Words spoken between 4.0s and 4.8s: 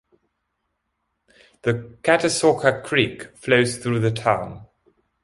town.